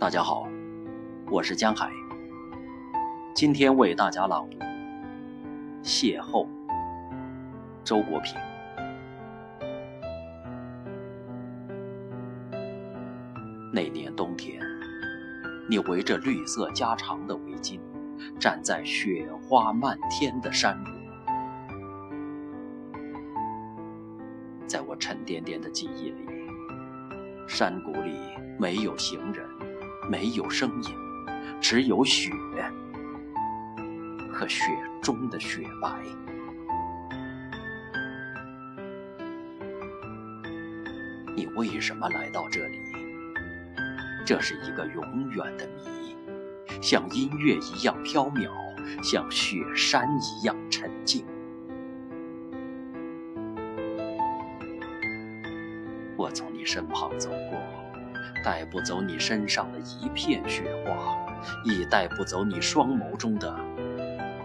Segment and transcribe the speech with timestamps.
[0.00, 0.48] 大家好，
[1.30, 1.92] 我是江海。
[3.34, 4.56] 今天为大家朗读
[5.82, 6.46] 《邂逅》，
[7.84, 8.34] 周国平。
[13.74, 14.58] 那年冬天，
[15.68, 17.78] 你围着绿色加长的围巾，
[18.38, 20.90] 站在雪花漫天的山谷。
[24.66, 26.26] 在我沉甸甸的记忆里，
[27.46, 28.16] 山谷里
[28.58, 29.46] 没有行人。
[30.10, 30.90] 没有声音，
[31.60, 32.32] 只有雪
[34.32, 34.64] 和雪
[35.00, 35.88] 中的雪白。
[41.36, 42.80] 你为什么来到这里？
[44.26, 46.16] 这是一个永远的谜，
[46.82, 48.50] 像音乐一样飘渺，
[49.04, 51.24] 像雪山一样沉静。
[56.16, 57.79] 我从你身旁走过。
[58.44, 61.26] 带不走你身上的一片雪花，
[61.64, 63.54] 亦带不走你双眸中的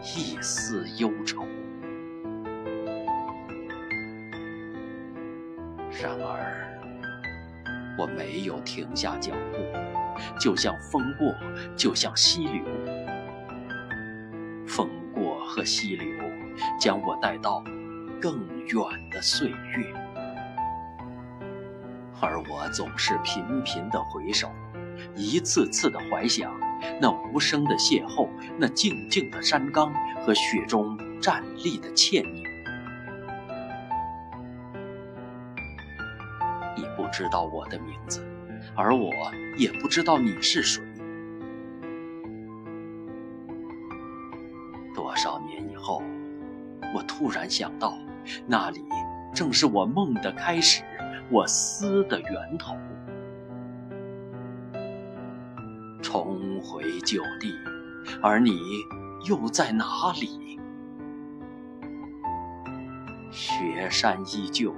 [0.01, 1.45] 一丝忧愁。
[6.01, 6.77] 然而，
[7.97, 9.57] 我没有停下脚步，
[10.37, 11.33] 就像风过，
[11.75, 12.63] 就像溪流。
[14.67, 16.07] 风过和溪流，
[16.77, 17.63] 将我带到
[18.19, 20.04] 更远的岁月。
[22.21, 24.49] 而我总是频频的回首，
[25.15, 26.51] 一次次的怀想
[26.99, 29.93] 那无声的邂逅，那静静的山岗
[30.25, 32.43] 和雪中站立的倩影。
[36.75, 38.25] 你不知道我的名字，
[38.75, 39.11] 而我
[39.57, 40.83] 也不知道你是谁。
[44.93, 46.01] 多少年以后，
[46.95, 47.97] 我突然想到，
[48.47, 48.83] 那里
[49.33, 50.83] 正是我梦的开始。
[51.31, 52.77] 我思的源头，
[56.01, 57.51] 重回旧地，
[58.21, 58.51] 而你
[59.27, 59.85] 又在哪
[60.21, 60.59] 里？
[63.31, 64.73] 雪山依旧，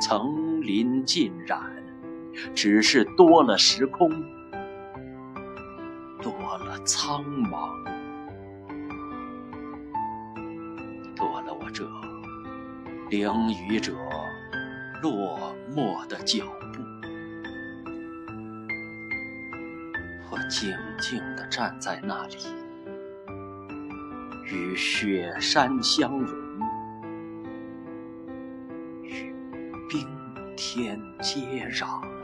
[0.00, 1.60] 层林尽染，
[2.54, 4.10] 只是多了时空，
[6.20, 7.70] 多了苍茫，
[11.16, 11.88] 多了我这
[13.10, 13.32] 领
[13.68, 13.94] 雨者。
[15.02, 16.80] 落寞的脚步，
[20.30, 22.36] 我静静地站在那里，
[24.44, 26.38] 与雪山相融，
[29.02, 29.34] 与
[29.88, 30.06] 冰
[30.56, 32.21] 天接壤。